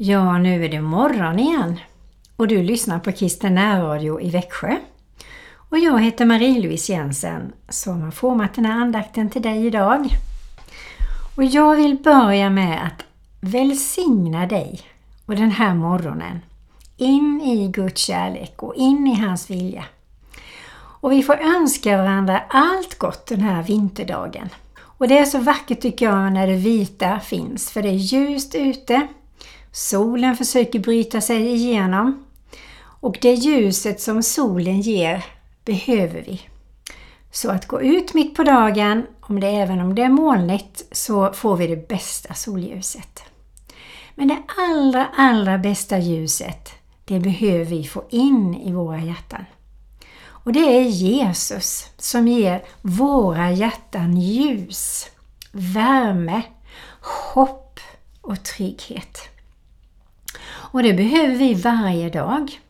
[0.00, 1.80] Ja, nu är det morgon igen
[2.36, 4.76] och du lyssnar på Kristen närradio i Växjö.
[5.54, 10.08] Och jag heter Marie-Louise Jensen som har format den här andakten till dig idag.
[11.36, 13.04] Och jag vill börja med att
[13.40, 14.80] välsigna dig
[15.26, 16.40] och den här morgonen
[16.96, 19.84] in i Guds kärlek och in i hans vilja.
[20.76, 24.48] Och vi får önska varandra allt gott den här vinterdagen.
[24.80, 28.54] Och det är så vackert tycker jag när det vita finns, för det är ljust
[28.54, 29.08] ute.
[29.78, 32.24] Solen försöker bryta sig igenom.
[33.00, 35.24] Och det ljuset som solen ger
[35.64, 36.40] behöver vi.
[37.30, 41.32] Så att gå ut mitt på dagen, om det även om det är molnigt, så
[41.32, 43.22] får vi det bästa solljuset.
[44.14, 46.70] Men det allra, allra bästa ljuset,
[47.04, 49.44] det behöver vi få in i våra hjärtan.
[50.20, 55.06] Och det är Jesus som ger våra hjärtan ljus,
[55.52, 56.42] värme,
[57.00, 57.80] hopp
[58.20, 59.37] och trygghet.
[60.70, 62.60] Och det behöver vi varje dag.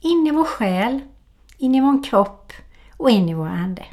[0.00, 1.00] In i vår själ,
[1.58, 2.52] in i vår kropp
[2.96, 3.84] och in i vår ande.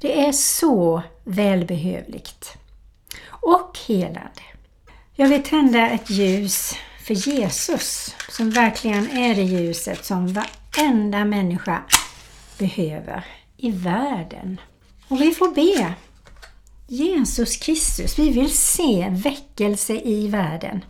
[0.00, 2.56] Det är så välbehövligt
[3.28, 4.42] och helande.
[5.14, 6.74] Jag vill tända ett ljus
[7.06, 11.82] för Jesus som verkligen är det ljuset som varenda människa
[12.58, 13.24] behöver
[13.56, 14.60] i världen.
[15.08, 15.94] Och vi får be.
[16.88, 20.84] Jesus Kristus, vi vill se väckelse i världen.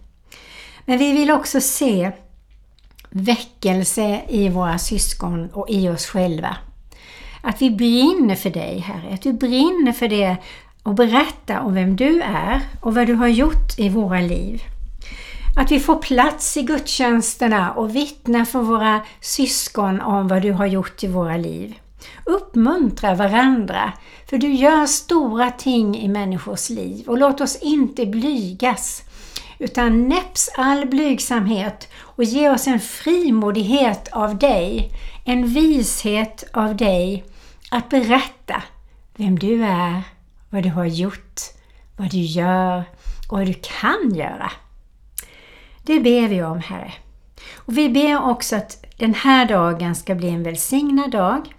[0.86, 2.12] Men vi vill också se
[3.10, 6.56] väckelse i våra syskon och i oss själva.
[7.42, 9.14] Att vi brinner för dig, Herre.
[9.14, 10.36] Att du brinner för det
[10.82, 14.62] och berätta om vem du är och vad du har gjort i våra liv.
[15.56, 20.66] Att vi får plats i gudstjänsterna och vittna för våra syskon om vad du har
[20.66, 21.74] gjort i våra liv.
[22.24, 23.92] Uppmuntra varandra,
[24.30, 29.02] för du gör stora ting i människors liv och låt oss inte blygas
[29.58, 34.92] utan näpps all blygsamhet och ge oss en frimodighet av dig,
[35.24, 37.24] en vishet av dig
[37.70, 38.62] att berätta
[39.16, 40.02] vem du är,
[40.50, 41.40] vad du har gjort,
[41.96, 42.84] vad du gör
[43.28, 44.50] och vad du kan göra.
[45.82, 46.92] Det ber vi om, Herre.
[47.54, 51.54] Och Vi ber också att den här dagen ska bli en välsignad dag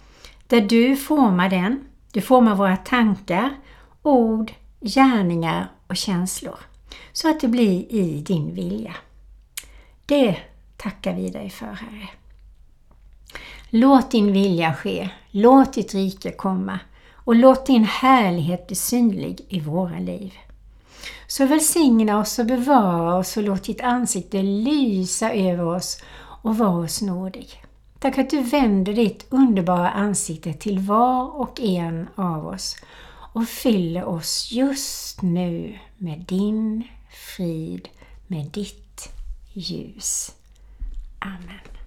[0.46, 1.84] där du formar den.
[2.12, 3.50] Du formar våra tankar,
[4.02, 6.58] ord, gärningar och känslor
[7.12, 8.94] så att det blir i din vilja.
[10.06, 10.36] Det
[10.76, 12.08] tackar vi dig för, Herre.
[13.70, 16.78] Låt din vilja ske, låt ditt rike komma
[17.14, 20.34] och låt din härlighet bli synlig i våra liv.
[21.26, 26.02] Så välsigna oss och bevara oss och låt ditt ansikte lysa över oss
[26.42, 27.64] och var oss nådig.
[27.98, 32.76] Tack att du vänder ditt underbara ansikte till var och en av oss
[33.32, 37.88] och fyller oss just nu med din frid,
[38.26, 39.08] med ditt
[39.52, 40.34] ljus.
[41.18, 41.77] Amen.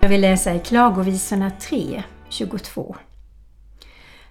[0.00, 2.96] Jag vill läsa i Klagovisorna 3, 22.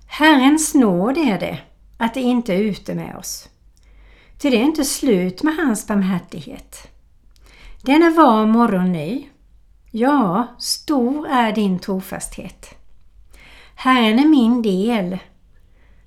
[0.08, 1.60] Herrens nåd är det
[1.98, 3.50] att det inte är ute med oss.
[4.38, 6.88] Ty det är inte slut med hans barmhärtighet.
[7.82, 9.28] Den är var morgon ny.
[9.92, 12.76] Ja, stor är din trofasthet.
[13.76, 15.18] Herren är min del.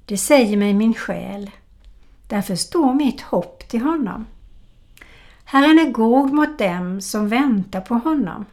[0.04, 1.50] Det säger mig min själ.
[2.28, 4.26] Därför står mitt hopp till honom.
[5.44, 8.44] Herren är god mot dem som väntar på honom,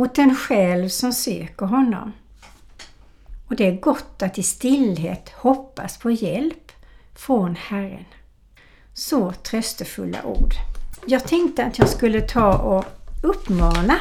[0.00, 2.12] mot den själ som söker honom.
[3.48, 6.72] Och det är gott att i stillhet hoppas på hjälp
[7.14, 8.04] från Herren.
[8.94, 10.52] Så tröstefulla ord.
[11.06, 12.84] Jag tänkte att jag skulle ta och
[13.22, 13.96] uppmana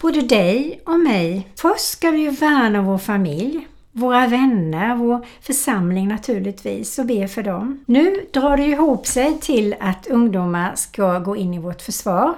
[0.00, 1.48] både dig och mig.
[1.56, 7.84] Först ska vi värna vår familj, våra vänner, vår församling naturligtvis och be för dem.
[7.86, 12.34] Nu drar det ihop sig till att ungdomar ska gå in i vårt försvar.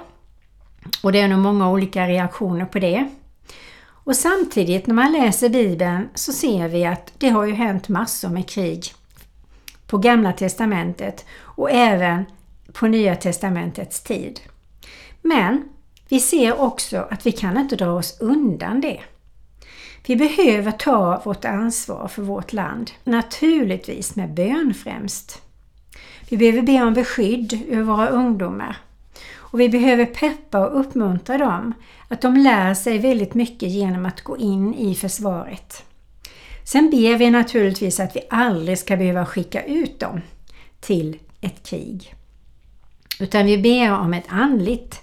[1.03, 3.07] Och det är nog många olika reaktioner på det.
[4.07, 8.29] Och samtidigt när man läser Bibeln så ser vi att det har ju hänt massor
[8.29, 8.93] med krig
[9.87, 12.25] på Gamla Testamentet och även
[12.73, 14.39] på Nya Testamentets tid.
[15.21, 15.63] Men
[16.09, 18.99] vi ser också att vi kan inte dra oss undan det.
[20.05, 25.41] Vi behöver ta vårt ansvar för vårt land, naturligtvis med bön främst.
[26.29, 28.77] Vi behöver be om beskydd över våra ungdomar
[29.57, 31.73] och vi behöver peppa och uppmuntra dem
[32.07, 35.83] att de lär sig väldigt mycket genom att gå in i försvaret.
[36.63, 40.21] Sen ber vi naturligtvis att vi aldrig ska behöva skicka ut dem
[40.79, 42.15] till ett krig.
[43.19, 45.01] Utan vi ber om ett andligt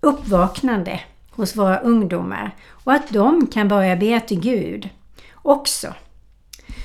[0.00, 1.00] uppvaknande
[1.30, 4.88] hos våra ungdomar och att de kan börja be till Gud
[5.34, 5.94] också.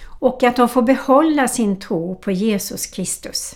[0.04, 3.56] Och att de får behålla sin tro på Jesus Kristus.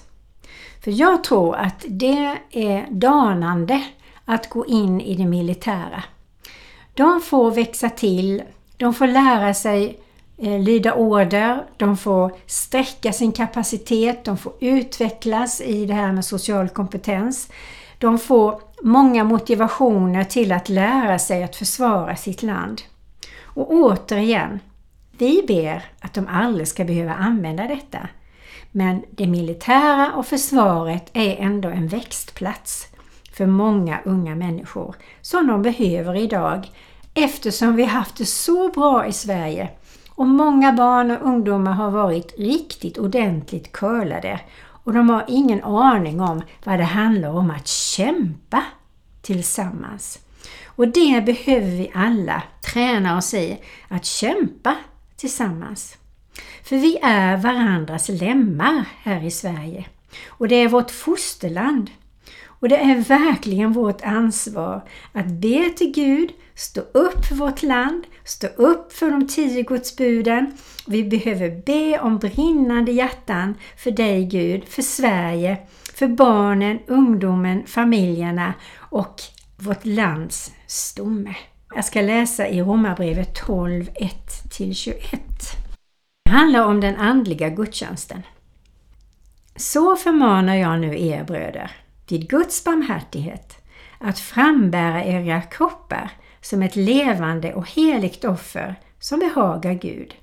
[0.84, 3.84] För jag tror att det är danande
[4.26, 6.04] att gå in i det militära.
[6.94, 8.44] De får växa till,
[8.78, 10.00] de får lära sig
[10.38, 16.26] eh, lyda order, de får sträcka sin kapacitet, de får utvecklas i det här med
[16.26, 17.52] social kompetens.
[17.98, 22.82] De får många motivationer till att lära sig att försvara sitt land.
[23.44, 24.60] Och återigen,
[25.18, 28.00] vi ber att de aldrig ska behöva använda detta.
[28.72, 32.88] Men det militära och försvaret är ändå en växtplats
[33.34, 36.72] för många unga människor som de behöver idag
[37.14, 39.70] eftersom vi haft det så bra i Sverige
[40.10, 44.40] och många barn och ungdomar har varit riktigt ordentligt curlade
[44.84, 48.64] och de har ingen aning om vad det handlar om att kämpa
[49.22, 50.20] tillsammans.
[50.66, 52.44] Och det behöver vi alla
[52.74, 54.76] träna oss i, att kämpa
[55.16, 55.98] tillsammans.
[56.64, 59.86] För vi är varandras lemmar här i Sverige.
[60.28, 61.90] Och det är vårt fosterland.
[62.62, 68.04] Och det är verkligen vårt ansvar att be till Gud, stå upp för vårt land,
[68.24, 70.58] stå upp för de tio Gudsbuden.
[70.88, 75.58] Vi behöver be om brinnande hjärtan för dig Gud, för Sverige,
[75.94, 79.22] för barnen, ungdomen, familjerna och
[79.58, 81.36] vårt lands stomme.
[81.76, 83.90] Jag ska läsa i Romarbrevet 12,
[84.50, 85.61] 1-21.
[86.32, 88.22] Det handlar om den andliga gudstjänsten.
[89.56, 91.72] Så förmanar jag nu er bröder,
[92.08, 93.58] vid Guds barmhärtighet,
[94.00, 96.12] att frambära era kroppar
[96.42, 100.16] som ett levande och heligt offer som behagar Gud,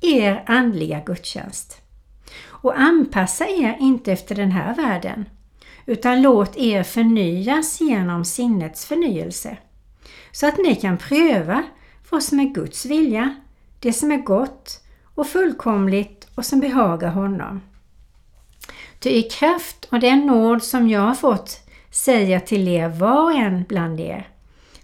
[0.00, 1.80] er andliga gudstjänst.
[2.44, 5.28] Och anpassa er inte efter den här världen,
[5.86, 9.56] utan låt er förnyas genom sinnets förnyelse,
[10.32, 11.62] så att ni kan pröva
[12.10, 13.34] vad som är Guds vilja,
[13.80, 14.82] det som är gott
[15.16, 17.60] och fullkomligt och som behagar honom.
[18.98, 23.32] Ty i kraft av den nåd som jag har fått säger till er var och
[23.32, 24.28] en bland er,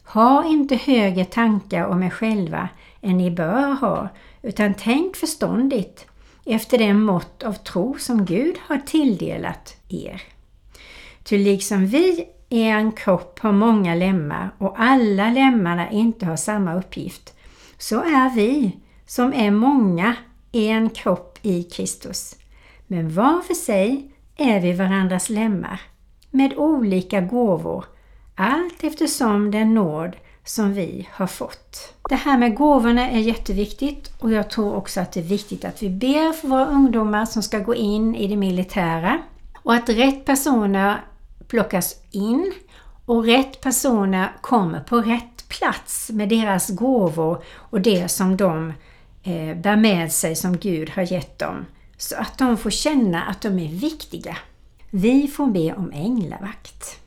[0.04, 2.68] ha inte högre tankar om er själva
[3.00, 4.08] än ni bör ha,
[4.42, 6.06] utan tänk förståndigt
[6.44, 10.22] efter den mått av tro som Gud har tilldelat er.
[11.24, 16.74] Ty liksom vi i en kropp har många lemmar och alla lemmarna inte har samma
[16.74, 17.34] uppgift,
[17.78, 18.76] så är vi
[19.14, 20.16] som är många
[20.52, 22.36] en kropp i Kristus.
[22.86, 25.80] Men var för sig är vi varandras lemmar
[26.30, 27.84] med olika gåvor
[28.34, 31.94] allt eftersom den nåd som vi har fått.
[32.08, 35.82] Det här med gåvorna är jätteviktigt och jag tror också att det är viktigt att
[35.82, 39.18] vi ber för våra ungdomar som ska gå in i det militära
[39.62, 41.04] och att rätt personer
[41.48, 42.52] plockas in
[43.06, 48.72] och rätt personer kommer på rätt plats med deras gåvor och det som de
[49.22, 51.66] eh, bär med sig som Gud har gett dem.
[51.96, 54.36] Så att de får känna att de är viktiga.
[54.90, 57.01] Vi får be om änglavakt.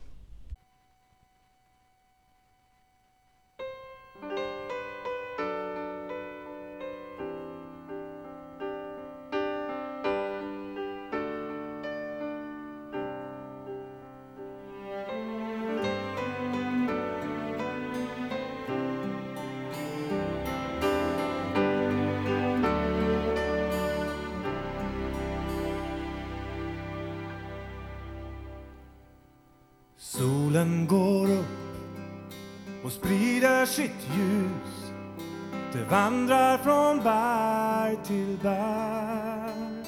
[35.76, 39.84] Det vandrar från berg till berg.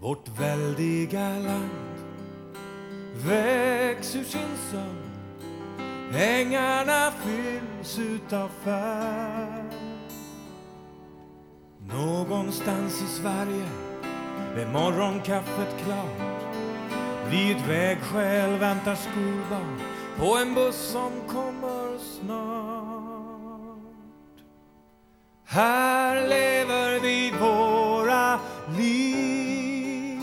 [0.00, 1.98] Vårt väldiga land
[3.14, 5.08] väcks ur sin sömn.
[6.14, 9.64] Ängarna fylls utav färg.
[11.78, 13.68] Någonstans i Sverige
[14.56, 16.56] är morgonkaffet klart.
[17.30, 19.80] Vid ett vägskäl väntar skolbarn
[20.18, 22.67] på en buss som kommer snart.
[25.50, 28.38] Här lever vi våra
[28.76, 30.20] liv.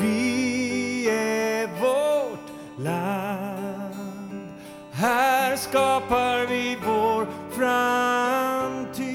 [0.00, 2.48] Vi är vårt
[2.78, 4.48] land.
[4.92, 9.06] Här skapar vi vår framtid.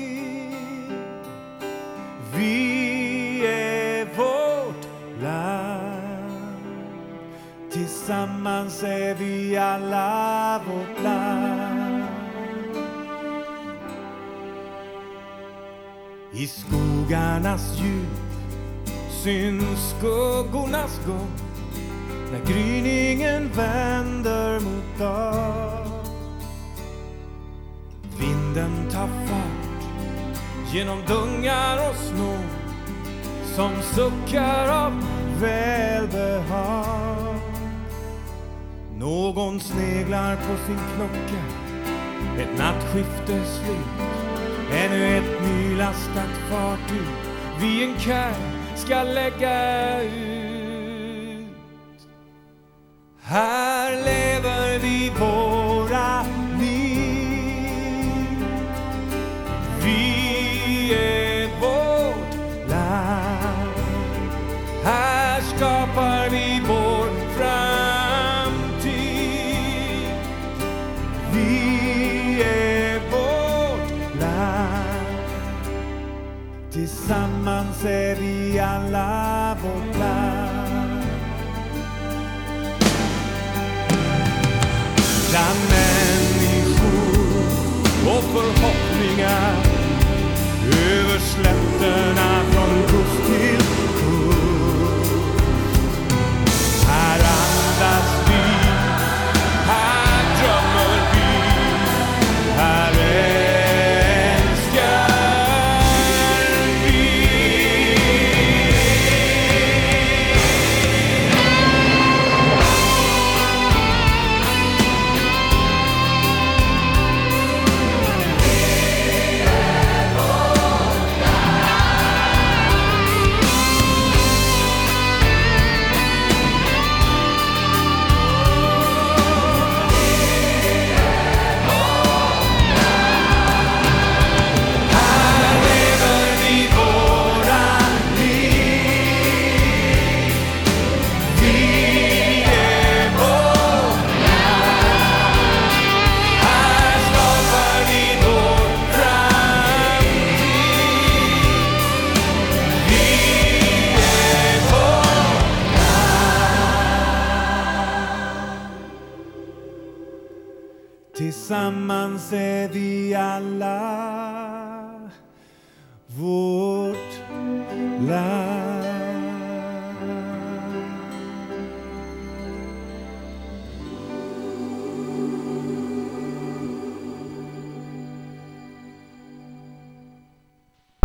[2.36, 4.88] Vi är vårt
[5.22, 6.64] land.
[7.72, 11.71] Tillsammans är vi alla vårt land.
[16.34, 18.08] I skogarnas djup
[19.24, 21.32] syns skuggornas gång
[22.32, 25.88] när gryningen vänder mot dag.
[28.20, 29.84] Vinden tar fart
[30.74, 32.46] genom dungar och snår
[33.56, 35.04] som suckar av
[35.40, 37.36] välbehag.
[38.98, 41.44] Någon sneglar på sin klocka,
[42.38, 44.02] ett nattskifte slut.
[44.74, 45.31] Ännu ett
[45.82, 47.08] lastat fartyg
[47.60, 48.36] vid en kaj
[48.76, 51.52] ska lägga ut.
[53.22, 55.51] Här lever vi på
[88.34, 89.61] förhoppningar.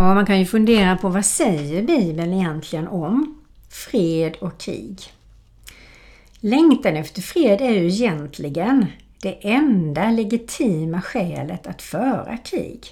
[0.07, 3.39] Ja, man kan ju fundera på vad säger Bibeln egentligen om
[3.71, 5.01] fred och krig?
[6.41, 8.87] Längtan efter fred är ju egentligen
[9.23, 12.87] det enda legitima skälet att föra krig.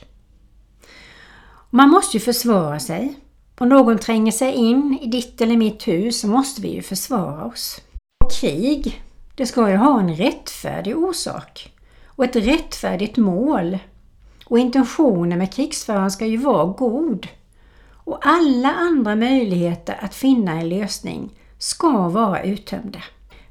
[1.71, 3.15] Man måste ju försvara sig.
[3.59, 7.45] Om någon tränger sig in i ditt eller mitt hus så måste vi ju försvara
[7.45, 7.81] oss.
[8.25, 9.03] Och krig,
[9.35, 11.73] det ska ju ha en rättfärdig orsak
[12.07, 13.79] och ett rättfärdigt mål.
[14.45, 17.29] Och intentionen med krigsföraren ska ju vara god.
[17.93, 23.03] Och alla andra möjligheter att finna en lösning ska vara uttömda.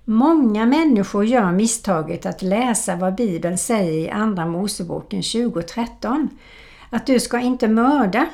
[0.06, 6.30] Många människor gör misstaget att läsa vad Bibeln säger i Andra Moseboken 2013.
[6.90, 8.26] Att du ska inte mörda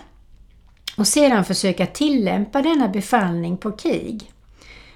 [0.97, 4.31] och sedan försöka tillämpa denna befallning på krig.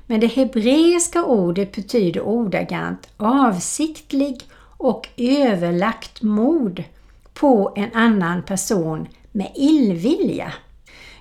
[0.08, 4.42] Men det hebreiska ordet betyder ordagrant avsiktlig
[4.78, 6.84] och överlagt mod
[7.34, 10.54] på en annan person med illvilja.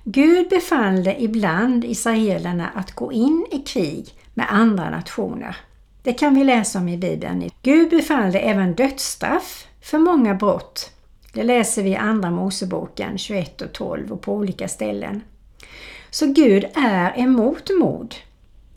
[0.04, 5.56] Gud befallde ibland israelerna att gå in i krig med andra nationer.
[6.02, 7.50] Det kan vi läsa om i Bibeln.
[7.62, 10.90] Gud befallde även dödsstraff för många brott.
[11.32, 15.22] Det läser vi i Andra Moseboken 21 och 12 och på olika ställen.
[16.10, 18.14] Så Gud är emot mord.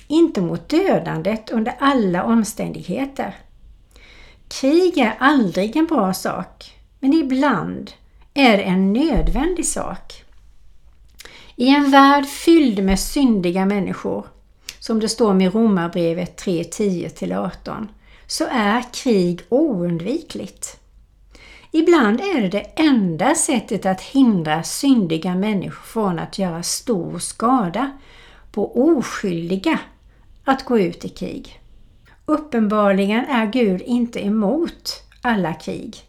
[0.07, 3.35] Inte mot dödandet under alla omständigheter.
[4.47, 6.74] Krig är aldrig en bra sak,
[7.05, 7.91] men ibland
[8.33, 10.23] är det en nödvändig sak.
[11.55, 14.25] I en värld fylld med syndiga människor,
[14.79, 17.87] som det står med Romarbrevet 3.10-18,
[18.27, 20.79] så är krig oundvikligt.
[21.71, 27.91] Ibland är det det enda sättet att hindra syndiga människor från att göra stor skada
[28.51, 29.79] på oskyldiga
[30.43, 31.59] att gå ut i krig.
[32.25, 36.05] Uppenbarligen är Gud inte emot alla krig.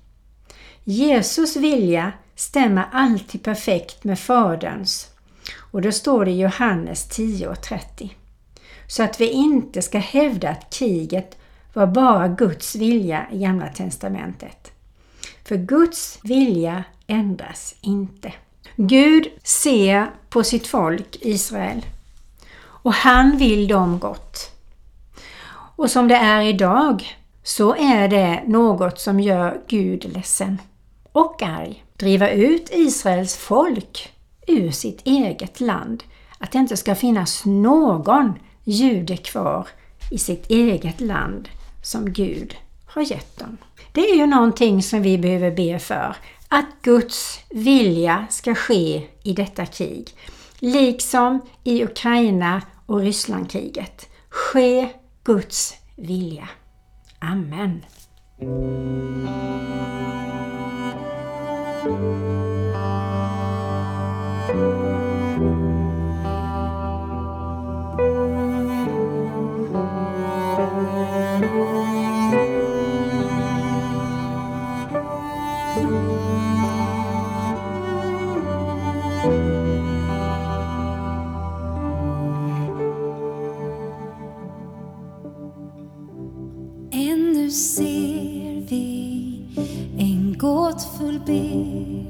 [0.88, 5.10] Jesus vilja stämmer alltid perfekt med Faderns
[5.58, 8.10] och då står det i Johannes 10.30.
[8.88, 11.38] Så att vi inte ska hävda att kriget
[11.72, 14.72] var bara Guds vilja i Gamla Testamentet.
[15.44, 18.32] För Guds vilja ändras inte.
[18.76, 21.86] Gud ser på sitt folk Israel
[22.60, 24.50] och han vill dem gott.
[25.76, 27.04] Och som det är idag
[27.42, 30.58] så är det något som gör Gud ledsen
[31.16, 31.84] och arg.
[31.96, 34.12] Driva ut Israels folk
[34.46, 36.04] ur sitt eget land.
[36.38, 39.68] Att det inte ska finnas någon jude kvar
[40.10, 41.48] i sitt eget land
[41.82, 43.56] som Gud har gett dem.
[43.92, 46.16] Det är ju någonting som vi behöver be för.
[46.48, 50.10] Att Guds vilja ska ske i detta krig.
[50.58, 54.08] Liksom i Ukraina och Rysslandkriget.
[54.28, 54.88] Ske
[55.24, 56.48] Guds vilja.
[57.18, 57.82] Amen.
[61.86, 62.55] Ännu
[91.26, 92.06] bild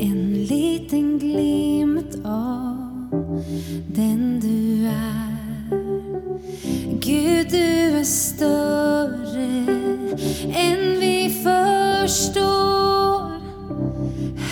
[0.00, 2.76] En liten glimt av
[3.86, 5.30] den du är.
[7.00, 9.66] Gud, du är större
[10.54, 12.60] än vi förstår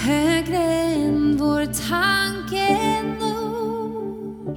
[0.05, 4.57] Högre än vår tanke når.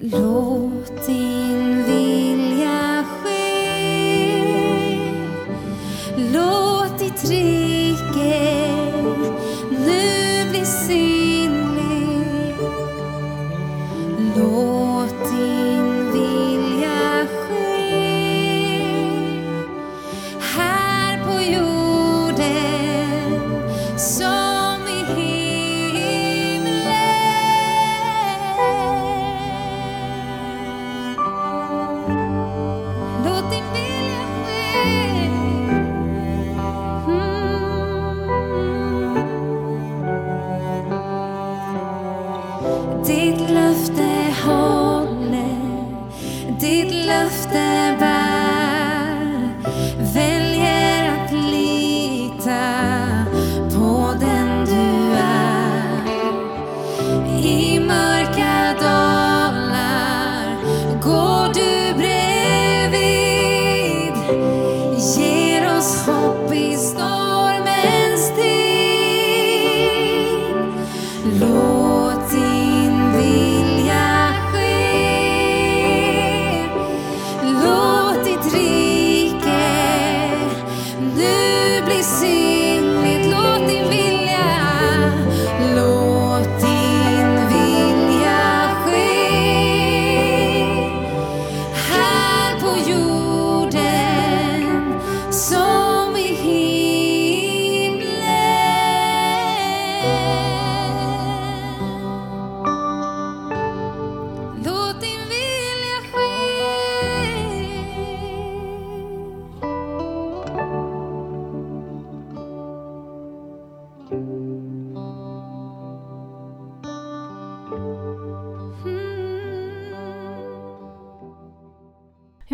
[0.00, 1.39] Låt din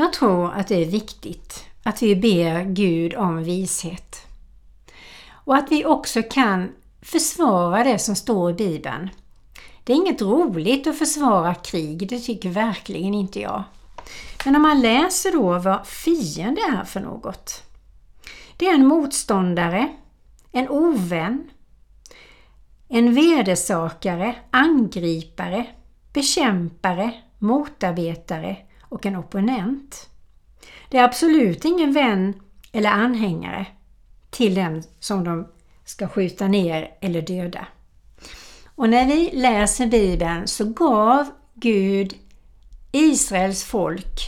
[0.06, 4.26] Jag tror att det är viktigt att vi ber Gud om vishet.
[5.30, 9.10] Och att vi också kan försvara det som står i Bibeln.
[9.84, 13.62] Det är inget roligt att försvara krig, det tycker verkligen inte jag.
[14.44, 17.62] Men om man läser då vad fiende är för något.
[18.56, 19.88] Det är en motståndare,
[20.52, 21.50] en ovän,
[22.88, 25.66] en vedersakare, angripare,
[26.12, 30.10] bekämpare, motarbetare och en opponent.
[30.88, 32.40] Det är absolut ingen vän
[32.72, 33.66] eller anhängare
[34.30, 35.48] till den som de
[35.84, 37.66] ska skjuta ner eller döda.
[38.64, 42.14] Och när vi läser Bibeln så gav Gud
[42.92, 44.20] Israels folk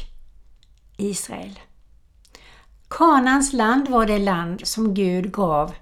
[0.97, 1.59] Israel.
[2.88, 5.75] Kanans land var det land som Gud gav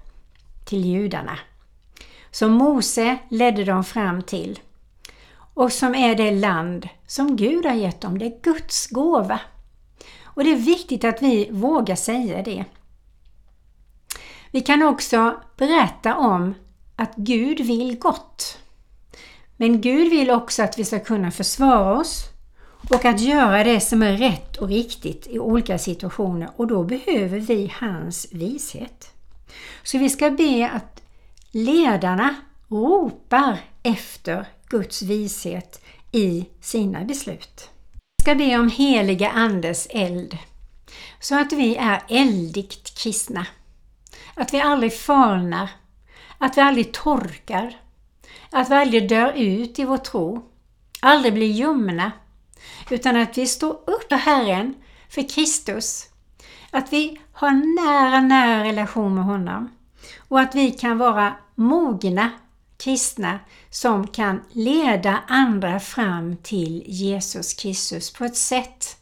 [0.65, 1.39] till judarna.
[2.31, 4.59] Som Mose ledde dem fram till
[5.57, 8.17] och som är det land som Gud har gett dem.
[8.17, 9.39] Det är Guds gåva.
[10.23, 12.65] Och det är viktigt att vi vågar säga det.
[14.51, 16.55] Vi kan också berätta om
[16.95, 18.57] att Gud vill gott.
[19.57, 22.23] Men Gud vill också att vi ska kunna försvara oss
[22.89, 27.39] och att göra det som är rätt och riktigt i olika situationer och då behöver
[27.39, 29.11] vi hans vishet.
[29.83, 31.01] Så vi ska be att
[31.51, 32.35] ledarna
[32.67, 37.69] ropar efter Guds vishet i sina beslut.
[38.17, 40.37] Jag ska be om heliga Andes eld
[41.19, 43.45] så att vi är eldigt kristna.
[44.35, 45.69] Att vi aldrig falnar,
[46.37, 47.77] att vi aldrig torkar,
[48.51, 50.45] att vi aldrig dör ut i vår tro,
[51.01, 52.11] aldrig blir ljumna,
[52.89, 54.75] utan att vi står upp för Herren,
[55.09, 56.05] för Kristus,
[56.71, 59.69] att vi har nära, nära relation med honom
[60.27, 62.31] och att vi kan vara mogna
[62.77, 68.97] kristna som kan leda andra fram till Jesus Kristus på ett sätt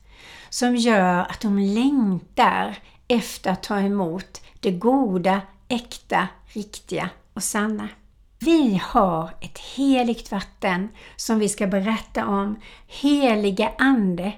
[0.50, 7.90] som gör att de längtar efter att ta emot det goda, äkta, riktiga och sanna.
[8.40, 12.60] Vi har ett heligt vatten som vi ska berätta om.
[12.88, 14.32] Heliga Ande.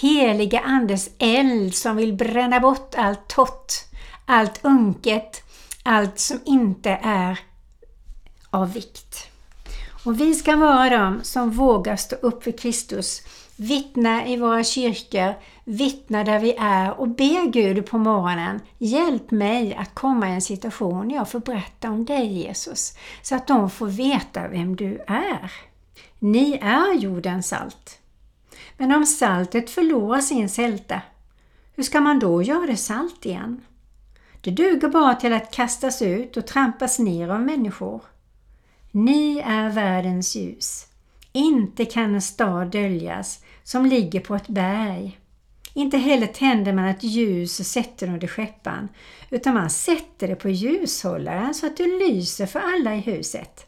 [0.00, 3.72] Heliga Andes eld som vill bränna bort allt torrt,
[4.26, 5.42] allt unket,
[5.82, 7.38] allt som inte är
[8.54, 9.30] av vikt.
[10.04, 13.22] Och vi ska vara de som vågar stå upp för Kristus,
[13.56, 19.74] vittna i våra kyrkor, vittna där vi är och be Gud på morgonen, hjälp mig
[19.74, 23.70] att komma i en situation där jag får berätta om dig Jesus, så att de
[23.70, 25.52] får veta vem du är.
[26.18, 27.98] Ni är jordens salt.
[28.76, 31.00] Men om saltet förlorar sin sälta,
[31.74, 33.60] hur ska man då göra det salt igen?
[34.40, 38.00] Det duger bara till att kastas ut och trampas ner av människor.
[38.96, 40.86] Ni är världens ljus.
[41.32, 45.18] Inte kan en stad döljas som ligger på ett berg.
[45.74, 48.88] Inte heller tänder man ett ljus och sätter under skeppan,
[49.30, 53.66] utan man sätter det på ljushållaren så att det lyser för alla i huset.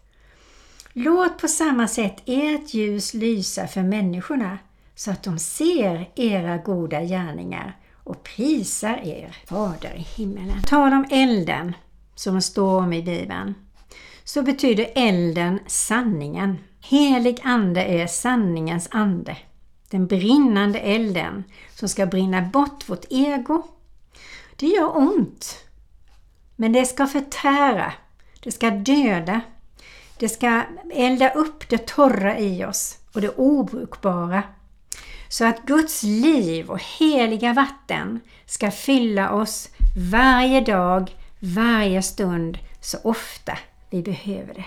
[0.92, 4.58] Låt på samma sätt ert ljus lysa för människorna
[4.94, 10.62] så att de ser era goda gärningar och prisar er Fader i himmelen.
[10.66, 11.72] Tal om elden
[12.14, 13.54] som står om i Bibeln
[14.26, 16.58] så betyder elden sanningen.
[16.80, 19.36] Helig ande är sanningens ande.
[19.90, 23.62] Den brinnande elden som ska brinna bort vårt ego.
[24.56, 25.64] Det gör ont.
[26.56, 27.92] Men det ska förtära.
[28.40, 29.40] Det ska döda.
[30.18, 30.62] Det ska
[30.94, 34.42] elda upp det torra i oss och det obrukbara.
[35.28, 39.68] Så att Guds liv och heliga vatten ska fylla oss
[40.12, 43.58] varje dag, varje stund, så ofta
[43.96, 44.64] vi behöver det.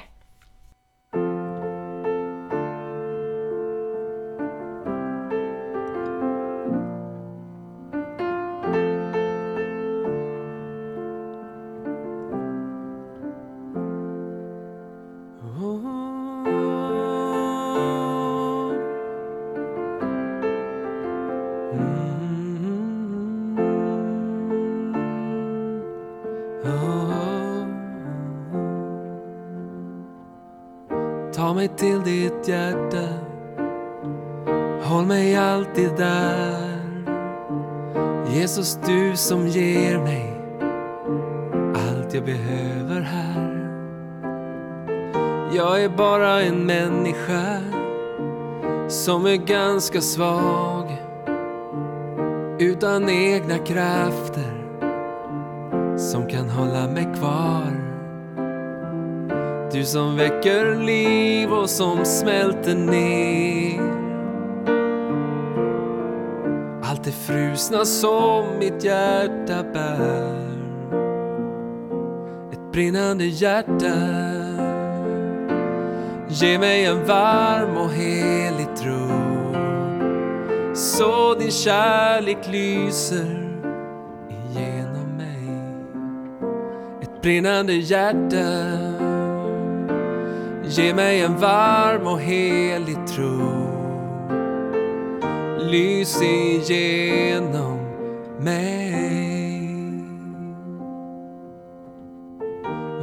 [31.40, 33.08] Ta mig till ditt hjärta.
[34.84, 36.80] Håll mig alltid där.
[38.34, 40.34] Jesus, du som ger mig
[41.76, 43.70] allt jag behöver här.
[45.56, 47.62] Jag är bara en människa
[48.88, 50.98] som är ganska svag
[52.60, 54.66] utan egna krafter
[55.98, 57.79] som kan hålla mig kvar
[59.72, 63.80] du som väcker liv och som smälter ner.
[66.84, 70.50] Allt det frusna som mitt hjärta bär.
[72.52, 73.94] Ett brinnande hjärta.
[76.30, 79.10] Ge mig en varm och helig tro.
[80.74, 83.60] Så din kärlek lyser
[84.30, 85.50] igenom mig.
[87.02, 89.09] Ett brinnande hjärta.
[90.72, 93.42] Ge mig en varm och helig tro
[95.60, 97.80] Lys igenom
[98.40, 99.70] mig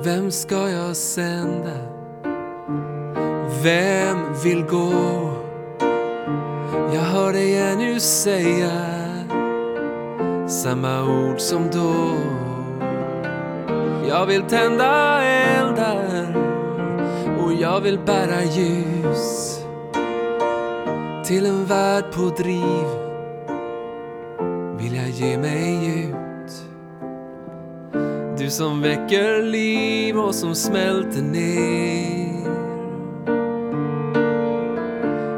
[0.05, 1.77] Vem ska jag sända?
[3.63, 5.33] Vem vill gå?
[6.95, 8.71] Jag hör dig ännu säga
[10.49, 11.95] samma ord som då
[14.09, 15.96] Jag vill tända eldar
[17.61, 19.59] jag vill bära ljus
[21.25, 22.87] till en värld på driv.
[24.79, 26.63] Vill jag ge mig ut?
[28.39, 32.51] Du som väcker liv och som smälter ner.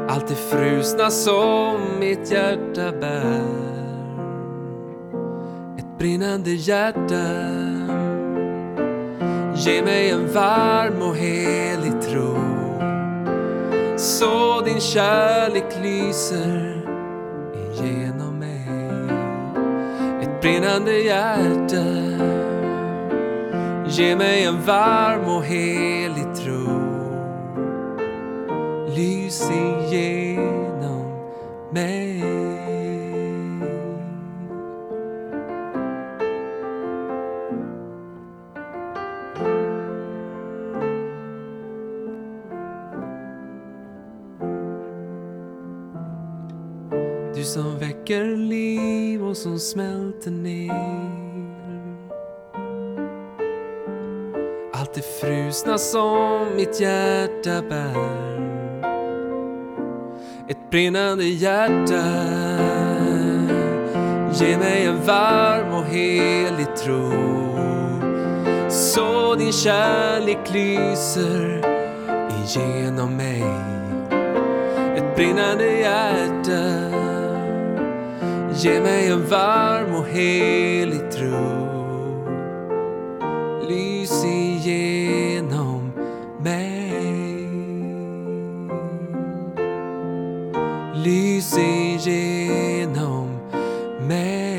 [0.09, 3.43] Allt det frusna som mitt hjärta bär.
[5.77, 7.78] Ett brinnande hjärta.
[9.65, 12.59] Ge mig en varm och helig tro
[13.97, 16.83] så din kärlek lyser
[17.63, 18.67] igenom mig.
[20.21, 21.85] Ett brinnande hjärta.
[23.87, 26.69] Ge mig en varm och helig tro.
[28.95, 31.05] Lys igenom
[31.71, 32.28] mig.
[49.43, 51.19] Som smälter ner.
[54.73, 58.39] Allt det frusna som mitt hjärta bär.
[60.49, 62.03] Ett brinnande hjärta.
[64.33, 67.11] Ge mig en varm och helig tro.
[68.69, 71.65] Så din kärlek lyser
[72.45, 73.43] igenom mig.
[74.95, 77.08] Ett brinnande hjärta.
[78.61, 81.69] Ge mig en varm och helig tro.
[83.69, 85.91] Lys igenom
[86.43, 87.49] mig.
[90.95, 93.27] Lys igenom
[94.07, 94.49] mig.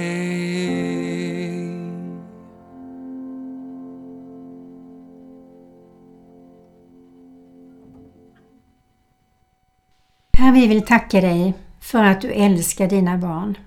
[10.32, 13.58] Herre, vi vill tacka dig för att du älskar dina barn.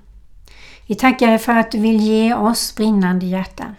[0.87, 3.75] Vi tackar dig för att du vill ge oss brinnande hjärtan.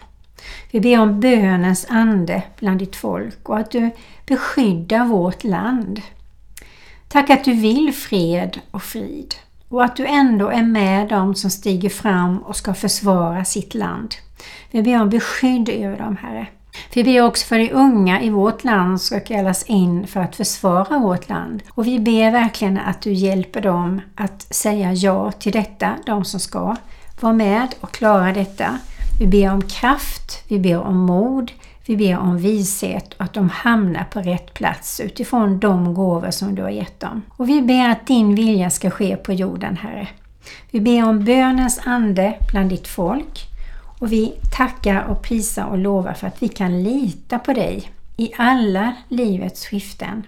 [0.71, 3.89] Vi ber om bönens ande bland ditt folk och att du
[4.25, 6.01] beskyddar vårt land.
[7.07, 9.35] Tack att du vill fred och frid
[9.69, 14.15] och att du ändå är med dem som stiger fram och ska försvara sitt land.
[14.71, 16.47] Vi ber om beskydd över dem, Herre.
[16.93, 20.99] Vi ber också för de unga i vårt land ska kallas in för att försvara
[20.99, 21.63] vårt land.
[21.69, 26.39] Och vi ber verkligen att du hjälper dem att säga ja till detta, de som
[26.39, 26.75] ska
[27.19, 28.79] vara med och klara detta.
[29.19, 31.51] Vi ber om kraft, vi ber om mod,
[31.85, 36.55] vi ber om vishet och att de hamnar på rätt plats utifrån de gåvor som
[36.55, 37.21] du har gett dem.
[37.29, 40.07] Och vi ber att din vilja ska ske på jorden, Herre.
[40.71, 43.54] Vi ber om bönens ande bland ditt folk
[44.05, 48.31] och vi tackar och prisar och lovar för att vi kan lita på dig i
[48.37, 50.23] alla livets skiften.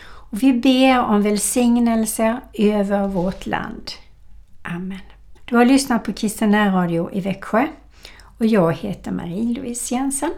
[0.00, 3.90] Och vi ber om välsignelse över vårt land.
[4.62, 4.98] Amen.
[5.44, 7.66] Du har lyssnat på Kristina Radio i Växjö
[8.38, 10.30] och jag heter Marie-Louise Jensen.